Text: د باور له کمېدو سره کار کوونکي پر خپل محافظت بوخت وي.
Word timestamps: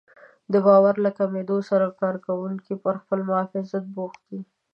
د 0.51 0.53
باور 0.65 0.95
له 1.05 1.11
کمېدو 1.19 1.57
سره 1.69 1.85
کار 2.01 2.15
کوونکي 2.25 2.73
پر 2.83 2.93
خپل 3.01 3.19
محافظت 3.29 3.83
بوخت 3.95 4.21
وي. 4.29 4.41